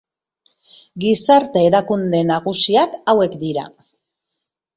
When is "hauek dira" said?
3.15-3.69